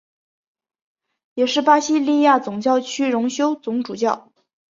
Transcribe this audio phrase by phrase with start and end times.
[1.35, 4.31] 也是巴西利亚总教区荣休总主教。